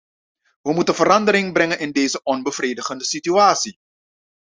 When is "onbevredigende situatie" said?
2.23-3.79